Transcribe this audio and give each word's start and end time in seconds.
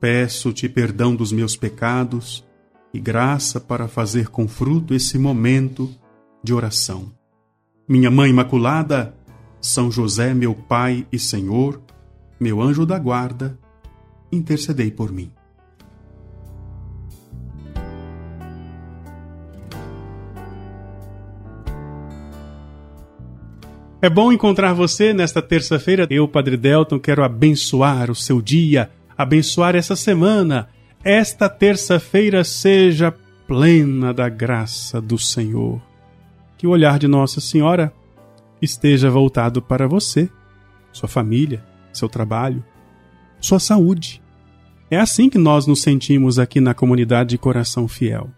Peço-te 0.00 0.66
perdão 0.66 1.14
dos 1.14 1.30
meus 1.30 1.54
pecados 1.54 2.42
e 2.92 2.98
graça 2.98 3.60
para 3.60 3.86
fazer 3.86 4.28
com 4.28 4.48
fruto 4.48 4.94
esse 4.94 5.18
momento 5.18 5.94
de 6.42 6.54
oração. 6.54 7.12
Minha 7.86 8.10
Mãe 8.10 8.30
Imaculada, 8.30 9.14
São 9.60 9.90
José, 9.90 10.32
meu 10.32 10.54
Pai 10.54 11.06
e 11.12 11.18
Senhor, 11.18 11.82
meu 12.40 12.62
anjo 12.62 12.86
da 12.86 12.98
guarda, 12.98 13.58
intercedei 14.32 14.90
por 14.90 15.12
mim. 15.12 15.30
É 24.02 24.08
bom 24.08 24.32
encontrar 24.32 24.72
você 24.72 25.12
nesta 25.12 25.42
terça-feira. 25.42 26.06
Eu, 26.08 26.26
Padre 26.26 26.56
Delton, 26.56 26.98
quero 26.98 27.22
abençoar 27.22 28.10
o 28.10 28.14
seu 28.14 28.40
dia, 28.40 28.90
abençoar 29.20 29.76
essa 29.76 29.94
semana. 29.94 30.68
Esta 31.04 31.48
terça-feira 31.48 32.42
seja 32.42 33.14
plena 33.46 34.14
da 34.14 34.28
graça 34.28 35.00
do 35.00 35.18
Senhor. 35.18 35.80
Que 36.56 36.66
o 36.66 36.70
olhar 36.70 36.98
de 36.98 37.06
Nossa 37.06 37.40
Senhora 37.40 37.92
esteja 38.62 39.10
voltado 39.10 39.60
para 39.60 39.86
você, 39.86 40.28
sua 40.92 41.08
família, 41.08 41.62
seu 41.92 42.08
trabalho, 42.08 42.64
sua 43.40 43.58
saúde. 43.58 44.22
É 44.90 44.98
assim 44.98 45.28
que 45.28 45.38
nós 45.38 45.66
nos 45.66 45.82
sentimos 45.82 46.38
aqui 46.38 46.60
na 46.60 46.74
comunidade 46.74 47.30
de 47.30 47.38
Coração 47.38 47.86
Fiel. 47.86 48.30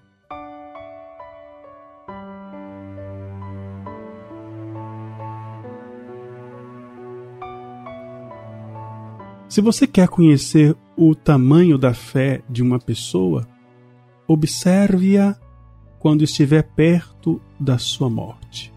Se 9.48 9.60
você 9.60 9.86
quer 9.86 10.08
conhecer 10.08 10.74
o 10.96 11.14
tamanho 11.14 11.78
da 11.78 11.94
fé 11.94 12.42
de 12.48 12.62
uma 12.62 12.78
pessoa, 12.78 13.48
observe-a 14.26 15.36
quando 15.98 16.24
estiver 16.24 16.62
perto 16.62 17.40
da 17.58 17.78
sua 17.78 18.10
morte. 18.10 18.72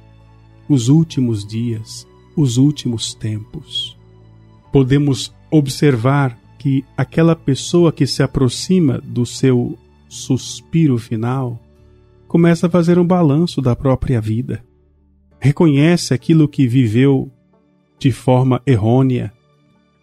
Os 0.70 0.90
últimos 0.90 1.46
dias, 1.46 2.08
os 2.36 2.58
últimos 2.58 3.14
tempos. 3.14 3.98
Podemos 4.72 5.34
observar 5.50 6.38
que 6.58 6.84
aquela 6.98 7.36
pessoa 7.36 7.92
que 7.92 8.08
se 8.08 8.24
aproxima 8.24 9.00
do 9.00 9.26
seu 9.26 9.78
suspiro 10.10 10.98
final 10.98 11.62
começa 12.28 12.68
a 12.68 12.70
fazer 12.70 12.98
um 12.98 13.06
balanço 13.06 13.62
da 13.62 13.76
própria 13.76 14.20
vida. 14.20 14.64
Reconhece 15.40 16.14
aquilo 16.14 16.48
que 16.48 16.68
viveu 16.68 17.32
de 18.00 18.12
forma 18.12 18.62
errônea, 18.66 19.32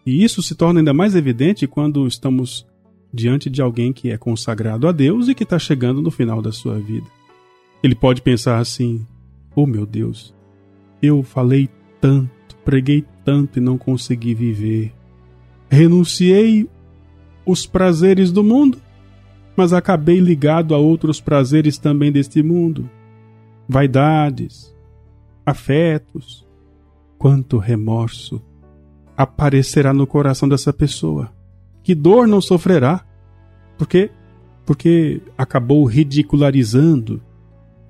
e 0.05 0.23
isso 0.23 0.41
se 0.41 0.55
torna 0.55 0.79
ainda 0.79 0.93
mais 0.93 1.15
evidente 1.15 1.67
quando 1.67 2.05
estamos 2.05 2.65
diante 3.13 3.49
de 3.49 3.61
alguém 3.61 3.93
que 3.93 4.11
é 4.11 4.17
consagrado 4.17 4.87
a 4.87 4.91
Deus 4.91 5.27
e 5.27 5.35
que 5.35 5.43
está 5.43 5.57
chegando 5.57 6.01
no 6.01 6.11
final 6.11 6.41
da 6.41 6.51
sua 6.51 6.79
vida. 6.79 7.07
Ele 7.81 7.95
pode 7.95 8.21
pensar 8.21 8.59
assim: 8.59 9.05
Oh 9.55 9.65
meu 9.65 9.85
Deus, 9.85 10.33
eu 11.01 11.23
falei 11.23 11.69
tanto, 12.01 12.55
preguei 12.65 13.05
tanto 13.23 13.59
e 13.59 13.61
não 13.61 13.77
consegui 13.77 14.33
viver. 14.33 14.93
Renunciei 15.69 16.69
os 17.45 17.65
prazeres 17.65 18.31
do 18.31 18.43
mundo, 18.43 18.77
mas 19.55 19.73
acabei 19.73 20.19
ligado 20.19 20.75
a 20.75 20.77
outros 20.77 21.21
prazeres 21.21 21.77
também 21.77 22.11
deste 22.11 22.43
mundo. 22.43 22.89
Vaidades, 23.67 24.75
afetos, 25.45 26.45
quanto 27.17 27.57
remorso 27.57 28.41
aparecerá 29.15 29.93
no 29.93 30.07
coração 30.07 30.47
dessa 30.47 30.73
pessoa. 30.73 31.31
Que 31.83 31.93
dor 31.93 32.27
não 32.27 32.41
sofrerá? 32.41 33.05
Porque 33.77 34.09
porque 34.65 35.21
acabou 35.37 35.83
ridicularizando 35.83 37.21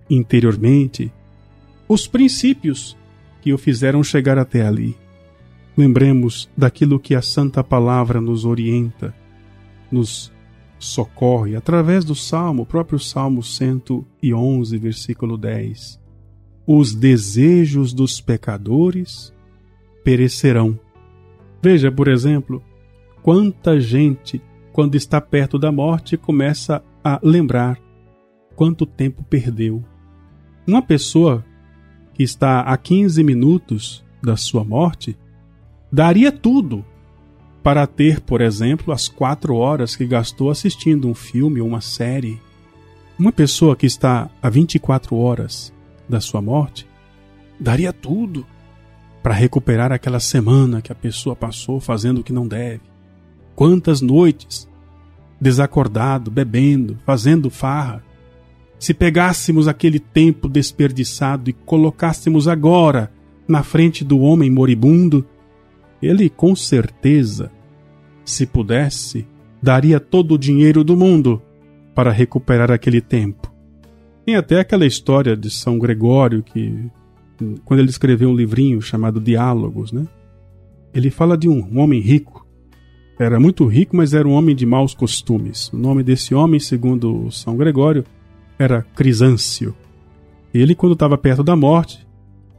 interiormente 0.09 1.11
os 1.88 2.07
princípios 2.07 2.97
que 3.41 3.53
o 3.53 3.57
fizeram 3.57 4.03
chegar 4.03 4.38
até 4.38 4.66
ali. 4.66 4.97
Lembremos 5.78 6.50
daquilo 6.56 7.00
que 7.00 7.16
a 7.16 7.22
Santa 7.22 7.63
Palavra 7.63 8.22
nos 8.22 8.45
orienta, 8.45 9.13
nos 9.91 10.31
socorre 10.79 11.55
através 11.55 12.03
do 12.03 12.16
Salmo, 12.16 12.63
o 12.63 12.66
próprio 12.66 13.00
Salmo 13.00 13.41
111, 13.41 14.78
versículo 14.78 15.38
10. 15.38 16.00
Os 16.66 16.94
desejos 16.94 17.94
dos 17.94 18.22
pecadores 18.22 19.34
perecerão, 20.03 20.79
Veja, 21.63 21.90
por 21.90 22.09
exemplo, 22.09 22.62
quanta 23.22 23.79
gente, 23.79 24.41
quando 24.74 24.96
está 24.96 25.22
perto 25.22 25.57
da 25.57 25.72
morte, 25.72 26.18
começa 26.18 26.84
a 27.01 27.18
lembrar 27.24 27.79
quanto 28.53 28.85
tempo 28.85 29.24
perdeu. 29.24 29.81
Uma 30.68 30.81
pessoa 30.81 31.41
que 32.13 32.22
está 32.22 32.59
a 32.59 32.75
15 32.75 33.23
minutos 33.23 34.03
da 34.22 34.35
sua 34.35 34.66
morte 34.66 35.18
daria 35.90 36.34
tudo 36.34 36.84
para 37.63 37.88
ter, 37.88 38.19
por 38.19 38.41
exemplo, 38.41 38.94
as 38.94 39.07
quatro 39.07 39.56
horas 39.56 39.96
que 39.96 40.06
gastou 40.06 40.52
assistindo 40.52 41.07
um 41.07 41.13
filme 41.13 41.62
ou 41.62 41.68
uma 41.69 41.79
série. 41.79 42.41
Uma 43.18 43.31
pessoa 43.31 43.73
que 43.73 43.85
está 43.85 44.29
a 44.41 44.50
24 44.50 45.16
horas 45.16 45.73
da 46.09 46.19
sua 46.19 46.41
morte 46.41 46.85
daria 47.57 47.94
tudo 47.94 48.46
para 49.23 49.34
recuperar 49.34 49.91
aquela 49.91 50.19
semana 50.19 50.81
que 50.81 50.91
a 50.91 50.95
pessoa 50.95 51.35
passou 51.35 51.79
fazendo 51.79 52.19
o 52.19 52.23
que 52.23 52.34
não 52.34 52.47
deve. 52.47 52.81
Quantas 53.56 54.01
noites 54.01 54.67
desacordado, 55.44 56.31
bebendo, 56.31 56.97
fazendo 57.06 57.50
farra. 57.50 58.01
Se 58.79 58.94
pegássemos 58.94 59.67
aquele 59.67 60.00
tempo 60.00 60.47
desperdiçado 60.47 61.50
e 61.50 61.53
colocássemos 61.53 62.47
agora 62.47 63.11
na 63.45 63.61
frente 63.61 64.06
do 64.06 64.19
homem 64.19 64.50
moribundo, 64.50 65.25
ele 66.01 66.29
com 66.29 66.55
certeza, 66.55 67.51
se 68.23 68.45
pudesse, 68.45 69.28
daria 69.61 70.00
todo 70.00 70.35
o 70.35 70.38
dinheiro 70.38 70.81
do 70.81 70.95
mundo 70.95 71.41
para 71.94 72.11
recuperar 72.11 72.72
aquele 72.72 73.01
tempo. 73.01 73.51
Tem 74.25 74.35
até 74.35 74.61
aquela 74.61 74.85
história 74.85 75.35
de 75.35 75.50
São 75.50 75.78
Gregório 75.78 76.41
que 76.41 76.90
quando 77.66 77.80
ele 77.80 77.90
escreveu 77.90 78.30
um 78.30 78.36
livrinho 78.36 78.82
chamado 78.82 79.20
Diálogos, 79.20 79.92
né? 79.92 80.08
Ele 80.94 81.10
fala 81.10 81.38
de 81.38 81.50
um 81.50 81.80
homem 81.80 82.00
rico. 82.00 82.46
Era 83.20 83.40
muito 83.40 83.66
rico, 83.66 83.96
mas 83.96 84.14
era 84.14 84.28
um 84.28 84.32
homem 84.32 84.56
de 84.56 84.66
maus 84.66 84.94
costumes. 84.94 85.70
O 85.70 85.78
nome 85.78 86.04
desse 86.04 86.34
homem, 86.36 86.60
segundo 86.60 87.30
São 87.32 87.56
Gregório, 87.56 88.04
era 88.58 88.84
Crisâncio. 88.96 89.76
Ele, 90.54 90.76
quando 90.76 90.94
estava 90.94 91.18
perto 91.18 91.44
da 91.44 91.56
morte, 91.56 92.06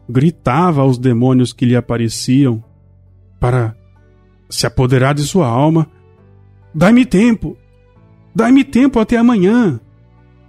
gritava 0.08 0.82
aos 0.82 0.98
demônios 0.98 1.52
que 1.52 1.64
lhe 1.64 1.76
apareciam 1.76 2.62
para 3.38 3.76
se 4.48 4.66
apoderar 4.66 5.14
de 5.14 5.22
sua 5.22 5.46
alma: 5.46 5.88
Dai-me 6.74 7.04
tempo! 7.04 7.56
Dai-me 8.34 8.64
tempo 8.64 8.98
até 8.98 9.16
amanhã! 9.16 9.80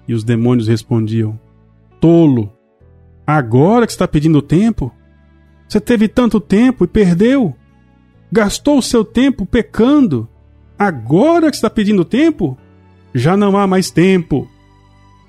E 0.07 0.13
os 0.13 0.23
demônios 0.23 0.67
respondiam: 0.67 1.39
Tolo! 1.99 2.54
Agora 3.25 3.85
que 3.85 3.91
está 3.91 4.07
pedindo 4.07 4.41
tempo? 4.41 4.91
Você 5.67 5.79
teve 5.79 6.07
tanto 6.07 6.39
tempo 6.39 6.83
e 6.83 6.87
perdeu? 6.87 7.55
Gastou 8.31 8.77
o 8.77 8.83
seu 8.83 9.03
tempo 9.03 9.45
pecando? 9.45 10.27
Agora 10.77 11.49
que 11.49 11.55
está 11.55 11.69
pedindo 11.69 12.05
tempo? 12.05 12.57
Já 13.13 13.35
não 13.35 13.57
há 13.57 13.65
mais 13.65 13.89
tempo. 13.89 14.47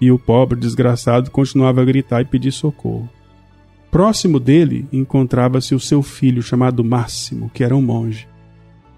E 0.00 0.10
o 0.10 0.19
pobre 0.19 0.58
desgraçado 0.58 1.31
continuava 1.31 1.81
a 1.81 1.84
gritar 1.84 2.20
e 2.20 2.26
pedir 2.26 2.52
socorro. 2.52 3.08
Próximo 3.90 4.38
dele 4.38 4.87
encontrava-se 4.92 5.75
o 5.75 5.81
seu 5.81 6.02
filho 6.02 6.42
chamado 6.42 6.84
Máximo, 6.84 7.50
que 7.54 7.64
era 7.64 7.75
um 7.75 7.81
monge. 7.81 8.28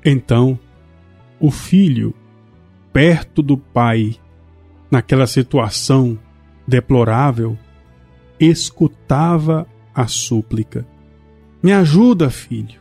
Então, 0.04 0.58
o 1.38 1.50
filho, 1.52 2.12
perto 2.92 3.42
do 3.42 3.56
pai, 3.56 4.16
naquela 4.90 5.26
situação 5.26 6.18
deplorável, 6.66 7.56
escutava 8.40 9.66
a 9.94 10.06
súplica. 10.06 10.86
Me 11.62 11.72
ajuda, 11.72 12.30
filho. 12.30 12.80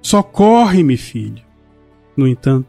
Socorre-me, 0.00 0.96
filho. 0.96 1.42
No 2.16 2.26
entanto, 2.26 2.68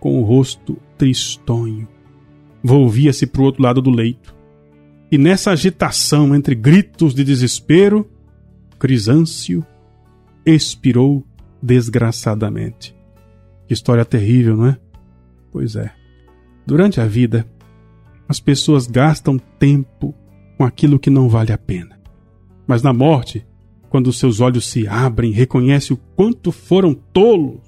com 0.00 0.20
o 0.20 0.24
rosto 0.24 0.76
tristonho, 0.98 1.88
volvia-se 2.62 3.26
para 3.26 3.42
o 3.42 3.44
outro 3.44 3.62
lado 3.62 3.80
do 3.80 3.90
leito. 3.90 4.34
E 5.10 5.16
nessa 5.16 5.52
agitação 5.52 6.34
entre 6.34 6.54
gritos 6.54 7.14
de 7.14 7.22
desespero, 7.22 8.10
Crisâncio 8.78 9.64
expirou 10.44 11.24
desgraçadamente. 11.62 12.94
Que 13.66 13.74
história 13.74 14.04
terrível, 14.04 14.56
não 14.56 14.66
é? 14.66 14.78
Pois 15.52 15.76
é. 15.76 15.92
Durante 16.66 17.00
a 17.00 17.06
vida, 17.06 17.46
as 18.28 18.40
pessoas 18.40 18.86
gastam 18.86 19.38
tempo 19.38 20.14
com 20.56 20.64
aquilo 20.64 20.98
que 20.98 21.10
não 21.10 21.28
vale 21.28 21.52
a 21.52 21.58
pena. 21.58 21.98
Mas 22.66 22.82
na 22.82 22.92
morte, 22.92 23.46
quando 23.88 24.12
seus 24.12 24.40
olhos 24.40 24.66
se 24.66 24.86
abrem, 24.86 25.32
reconhece 25.32 25.92
o 25.92 25.96
quanto 25.96 26.50
foram 26.50 26.94
tolos. 26.94 27.60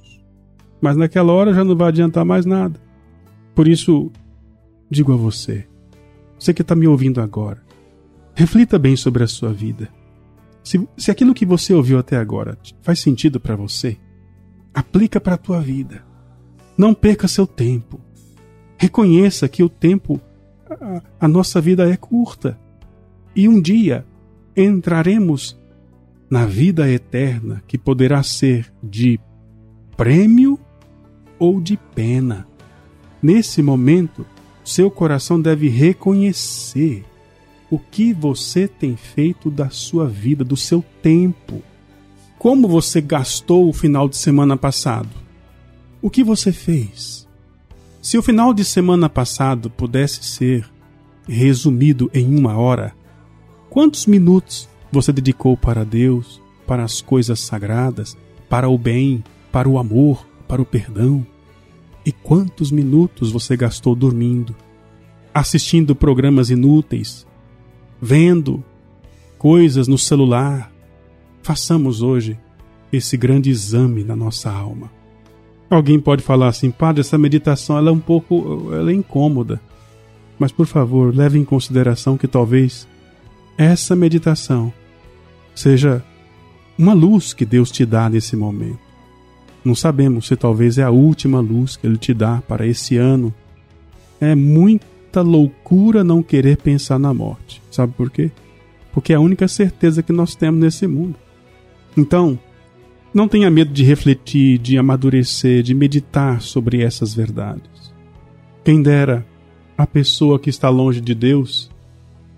Mas 0.81 0.97
naquela 0.97 1.33
hora 1.33 1.55
já 1.55 1.65
não 1.65 1.77
vai 1.77 1.89
adiantar 1.89 2.25
mais 2.25 2.45
nada. 2.45 2.81
Por 3.55 3.67
isso, 3.67 4.11
digo 4.91 5.13
a 5.13 5.17
você, 5.17 5.67
você 6.39 6.55
que 6.55 6.63
está 6.63 6.75
me 6.75 6.87
ouvindo 6.87 7.21
agora, 7.21 7.63
reflita 8.35 8.79
bem 8.79 8.95
sobre 8.95 9.25
a 9.25 9.27
sua 9.27 9.53
vida. 9.53 9.89
Se, 10.63 10.87
se 10.97 11.11
aquilo 11.11 11.35
que 11.35 11.47
você 11.47 11.75
ouviu 11.75 11.99
até 11.99 12.17
agora 12.17 12.59
faz 12.83 13.01
sentido 13.01 13.41
para 13.41 13.57
você, 13.57 13.97
aplica 14.73 15.21
para 15.21 15.35
a 15.35 15.39
tua 15.39 15.61
vida. 15.61 16.05
Não 16.77 16.95
perca 16.95 17.27
seu 17.27 17.47
tempo. 17.47 18.01
Reconheça 18.77 19.49
que 19.49 19.63
o 19.63 19.69
tempo, 19.69 20.21
a, 20.71 21.03
a 21.21 21.27
nossa 21.27 21.61
vida 21.61 21.91
é 21.91 21.97
curta. 21.97 22.57
E 23.39 23.49
um 23.49 23.61
dia 23.61 24.05
entraremos 24.57 25.57
na 26.29 26.45
vida 26.45 26.91
eterna 26.91 27.63
que 27.69 27.79
poderá 27.79 28.21
ser 28.21 28.67
de 28.83 29.21
prêmio 29.97 30.59
ou 31.39 31.61
de 31.61 31.77
pena. 31.95 32.49
Nesse 33.23 33.63
momento, 33.63 34.27
seu 34.65 34.91
coração 34.91 35.41
deve 35.41 35.69
reconhecer 35.69 37.05
o 37.71 37.79
que 37.79 38.13
você 38.13 38.67
tem 38.67 38.97
feito 38.97 39.53
da 39.53 39.71
sua 39.71 40.09
vida, 40.09 40.43
do 40.43 40.57
seu 40.57 40.85
tempo. 41.01 41.63
Como 42.41 42.67
você 42.67 43.01
gastou 43.01 43.69
o 43.69 43.73
final 43.73 44.09
de 44.09 44.17
semana 44.17 44.57
passado? 44.57 45.11
O 46.03 46.11
que 46.11 46.25
você 46.25 46.51
fez? 46.51 47.25
Se 48.03 48.19
o 48.19 48.23
final 48.23 48.53
de 48.53 48.65
semana 48.65 49.09
passado 49.09 49.71
pudesse 49.71 50.25
ser 50.25 50.69
resumido 51.29 52.11
em 52.13 52.37
uma 52.37 52.59
hora, 52.59 52.99
quantos 53.71 54.07
minutos 54.07 54.69
você 54.91 55.13
dedicou 55.13 55.57
para 55.57 55.85
Deus, 55.85 56.41
para 56.67 56.85
as 56.85 57.01
coisas 57.01 57.41
sagradas, 57.41 58.17
para 58.49 58.69
o 58.69 58.79
bem, 58.79 59.23
para 59.53 59.69
o 59.69 59.79
amor, 59.79 60.27
para 60.47 60.63
o 60.63 60.67
perdão? 60.67 61.27
E 62.05 62.13
quantos 62.13 62.71
minutos 62.71 63.31
você 63.31 63.57
gastou 63.57 63.95
dormindo, 63.95 64.55
assistindo 65.33 65.95
programas 65.95 66.51
inúteis, 66.51 67.27
vendo 68.01 68.65
coisas 69.37 69.87
no 69.87 69.99
celular? 69.99 70.73
Façamos 71.43 72.03
hoje 72.03 72.39
esse 72.93 73.17
grande 73.17 73.51
exame 73.51 74.03
na 74.05 74.17
nossa 74.17 74.51
alma. 74.51 74.91
Alguém 75.71 76.01
pode 76.01 76.23
falar 76.23 76.49
assim, 76.49 76.71
padre, 76.71 77.03
essa 77.03 77.19
meditação 77.19 77.77
ela 77.77 77.91
é 77.91 77.93
um 77.93 77.99
pouco, 77.99 78.71
ela 78.73 78.91
é 78.91 78.95
incômoda. 78.95 79.61
Mas 80.39 80.51
por 80.51 80.67
favor, 80.67 81.15
leve 81.15 81.39
em 81.39 81.45
consideração 81.45 82.17
que 82.17 82.27
talvez 82.27 82.89
essa 83.59 83.97
meditação 83.97 84.73
seja 85.53 86.05
uma 86.79 86.95
luz 86.95 87.35
que 87.35 87.45
Deus 87.45 87.73
te 87.73 87.85
dá 87.85 88.09
nesse 88.09 88.37
momento. 88.37 88.79
Não 89.65 89.75
sabemos 89.75 90.29
se 90.29 90.37
talvez 90.37 90.79
é 90.79 90.85
a 90.85 90.91
última 90.91 91.41
luz 91.41 91.77
que 91.77 91.85
Ele 91.85 91.99
te 91.99 92.15
dá 92.15 92.41
para 92.47 92.65
esse 92.65 92.97
ano. 92.97 93.35
É 94.21 94.37
muita 94.37 95.21
loucura 95.21 96.05
não 96.05 96.23
querer 96.23 96.59
pensar 96.59 97.01
na 97.01 97.13
morte. 97.13 97.61
Sabe 97.69 97.93
por 97.95 98.09
quê? 98.09 98.31
Porque 98.93 99.13
é 99.13 99.17
a 99.17 99.21
única 99.21 99.49
certeza 99.49 100.05
que 100.05 100.13
nós 100.13 100.37
temos 100.37 100.61
nesse 100.61 100.87
mundo. 100.87 101.17
Então, 101.97 102.39
não 103.13 103.27
tenha 103.27 103.51
medo 103.51 103.73
de 103.73 103.83
refletir, 103.83 104.59
de 104.59 104.79
amadurecer, 104.79 105.65
de 105.65 105.75
meditar 105.75 106.41
sobre 106.41 106.81
essas 106.81 107.13
verdades. 107.13 107.93
Quem 108.65 108.81
dera 108.81 109.27
a 109.77 109.87
pessoa 109.87 110.39
que 110.39 110.49
está 110.49 110.69
longe 110.69 111.01
de 111.01 111.15
Deus 111.15 111.69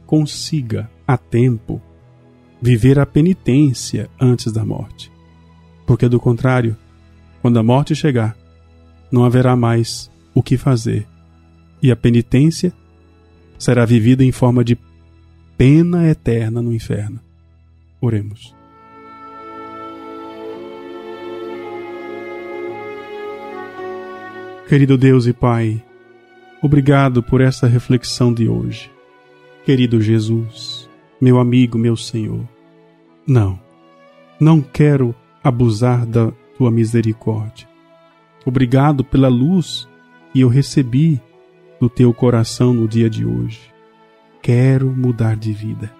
consiga, 0.07 0.91
a 1.13 1.19
tempo, 1.19 1.83
viver 2.63 2.97
a 3.01 3.05
penitência 3.05 4.09
antes 4.21 4.53
da 4.53 4.65
morte. 4.65 5.11
Porque, 5.85 6.09
do 6.09 6.21
contrário, 6.21 6.77
quando 7.43 7.59
a 7.59 7.65
morte 7.65 7.97
chegar, 7.97 8.37
não 9.11 9.25
haverá 9.25 9.57
mais 9.57 10.09
o 10.33 10.41
que 10.41 10.57
fazer, 10.57 11.09
e 11.83 11.91
a 11.91 11.97
penitência 11.97 12.73
será 13.59 13.85
vivida 13.85 14.23
em 14.23 14.31
forma 14.31 14.63
de 14.63 14.79
pena 15.59 16.09
eterna 16.09 16.63
no 16.63 16.73
inferno. 16.73 17.19
Oremos. 18.01 18.55
Querido 24.69 24.97
Deus 24.97 25.27
e 25.27 25.33
Pai, 25.33 25.85
obrigado 26.63 27.21
por 27.21 27.41
essa 27.41 27.67
reflexão 27.67 28.33
de 28.33 28.49
hoje. 28.49 28.89
Querido 29.65 30.01
Jesus, 30.01 30.89
meu 31.21 31.39
amigo, 31.39 31.77
meu 31.77 31.97
Senhor, 31.97 32.41
não, 33.27 33.61
não 34.41 34.61
quero 34.61 35.15
abusar 35.45 36.07
da 36.07 36.33
tua 36.57 36.71
misericórdia. 36.71 37.69
Obrigado 38.45 39.05
pela 39.05 39.29
luz 39.29 39.89
que 40.33 40.41
eu 40.41 40.49
recebi 40.49 41.21
do 41.79 41.89
teu 41.89 42.13
coração 42.15 42.73
no 42.73 42.89
dia 42.89 43.11
de 43.11 43.25
hoje. 43.25 43.61
Quero 44.43 44.91
mudar 44.91 45.37
de 45.37 45.53
vida. 45.53 45.93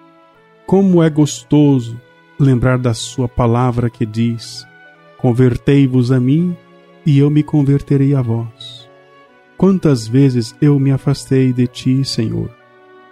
Como 0.65 1.03
é 1.03 1.09
gostoso 1.09 1.99
lembrar 2.39 2.79
da 2.79 2.93
Sua 2.93 3.27
palavra 3.27 3.89
que 3.89 4.05
diz: 4.05 4.65
Convertei-vos 5.17 6.11
a 6.11 6.19
mim 6.19 6.55
e 7.05 7.19
eu 7.19 7.29
me 7.29 7.43
converterei 7.43 8.15
a 8.15 8.21
vós. 8.21 8.89
Quantas 9.57 10.07
vezes 10.07 10.55
eu 10.59 10.79
me 10.79 10.91
afastei 10.91 11.53
de 11.53 11.67
ti, 11.67 12.03
Senhor, 12.03 12.49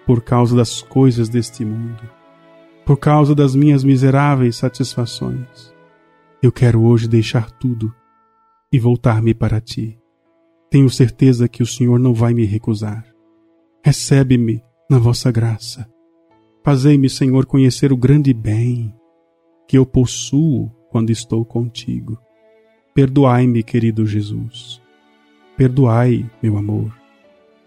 por 0.09 0.23
causa 0.23 0.56
das 0.56 0.81
coisas 0.81 1.29
deste 1.29 1.63
mundo, 1.63 2.01
por 2.83 2.97
causa 2.97 3.35
das 3.35 3.53
minhas 3.53 3.83
miseráveis 3.83 4.56
satisfações. 4.56 5.71
Eu 6.41 6.51
quero 6.51 6.81
hoje 6.81 7.07
deixar 7.07 7.51
tudo 7.51 7.94
e 8.73 8.79
voltar-me 8.79 9.35
para 9.35 9.61
ti. 9.61 10.00
Tenho 10.67 10.89
certeza 10.89 11.47
que 11.47 11.61
o 11.61 11.65
Senhor 11.67 12.00
não 12.00 12.11
vai 12.11 12.33
me 12.33 12.44
recusar. 12.44 13.06
Recebe-me 13.85 14.63
na 14.89 14.97
vossa 14.97 15.31
graça. 15.31 15.87
Fazei-me, 16.63 17.07
Senhor, 17.07 17.45
conhecer 17.45 17.94
o 17.94 17.97
grande 17.97 18.33
bem 18.33 18.92
que 19.68 19.78
eu 19.78 19.85
possuo 19.85 20.71
quando 20.89 21.11
estou 21.11 21.45
contigo. 21.45 22.18
Perdoai-me, 22.95 23.61
querido 23.61 24.07
Jesus. 24.07 24.81
Perdoai, 25.56 26.28
meu 26.42 26.57
amor. 26.57 26.98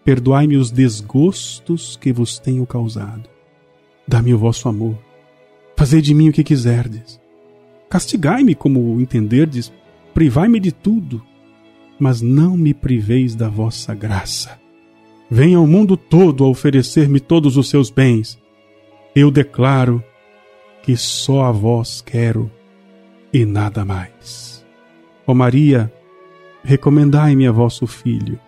Perdoai-me 0.04 0.56
os 0.56 0.70
desgostos 0.70 1.96
que 1.96 2.12
vos 2.12 2.38
tenho 2.38 2.66
causado. 2.66 3.28
Dá-me 4.06 4.34
o 4.34 4.38
vosso 4.38 4.68
amor. 4.68 4.98
Fazei 5.76 6.00
de 6.00 6.12
mim 6.12 6.28
o 6.28 6.32
que 6.32 6.42
quiserdes. 6.42 7.20
Castigai-me 7.88 8.54
como 8.54 9.00
entenderdes, 9.00 9.72
privai-me 10.12 10.58
de 10.58 10.72
tudo, 10.72 11.22
mas 11.98 12.20
não 12.20 12.56
me 12.56 12.74
priveis 12.74 13.34
da 13.34 13.48
vossa 13.48 13.94
graça. 13.94 14.58
Venha 15.30 15.60
o 15.60 15.66
mundo 15.66 15.96
todo 15.96 16.44
a 16.44 16.48
oferecer-me 16.48 17.20
todos 17.20 17.56
os 17.56 17.68
seus 17.70 17.90
bens. 17.90 18.38
Eu 19.14 19.30
declaro 19.30 20.02
que 20.82 20.96
só 20.96 21.44
a 21.44 21.52
vós 21.52 22.00
quero 22.00 22.50
e 23.32 23.44
nada 23.44 23.84
mais. 23.84 24.64
Ó 25.26 25.32
Maria, 25.32 25.92
recomendai-me 26.62 27.46
a 27.46 27.52
vosso 27.52 27.86
Filho. 27.86 28.38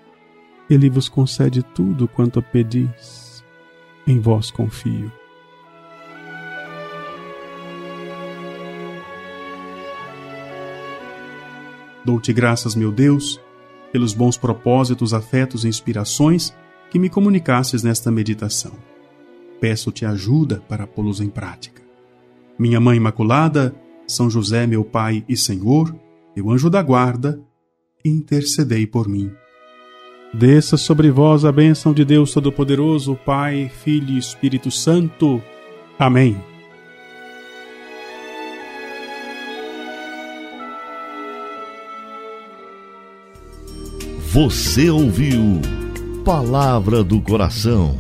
Ele 0.69 0.89
vos 0.89 1.09
concede 1.09 1.63
tudo 1.63 2.09
quanto 2.09 2.43
pedis. 2.43 3.45
Em 4.07 4.19
vós 4.19 4.51
confio. 4.51 5.13
Dou-te 12.05 12.33
graças, 12.33 12.75
meu 12.75 12.93
Deus, 12.93 13.41
pelos 13.91 14.13
bons 14.13 14.37
propósitos, 14.37 15.15
afetos 15.15 15.65
e 15.65 15.69
inspirações 15.69 16.55
que 16.91 16.99
me 16.99 17.09
comunicasses 17.09 17.83
nesta 17.83 18.11
meditação. 18.11 18.73
Peço-te 19.61 20.05
ajuda 20.05 20.63
para 20.69 20.87
pô-los 20.87 21.21
em 21.21 21.31
prática. 21.31 21.83
Minha 22.59 22.79
Mãe 22.79 22.99
Imaculada, 22.99 23.75
São 24.07 24.29
José, 24.29 24.67
meu 24.67 24.85
Pai 24.85 25.25
e 25.29 25.37
Senhor, 25.37 25.95
meu 26.37 26.51
anjo 26.51 26.69
da 26.69 26.83
guarda, 26.83 27.41
intercedei 28.05 28.87
por 28.87 29.09
mim. 29.09 29.33
Desça 30.35 30.77
sobre 30.77 31.13
vós 31.13 31.45
a 31.45 31.53
bênção 31.53 31.93
de 31.93 32.05
Deus 32.05 32.33
Todo-Poderoso, 32.33 33.15
Pai, 33.25 33.71
Filho 33.85 34.11
e 34.11 34.19
Espírito 34.19 34.69
Santo. 34.69 35.41
Amém. 35.97 36.37
Você 44.33 44.91
ouviu 44.91 45.61
Palavra 46.25 47.05
do 47.05 47.21
Coração 47.21 47.97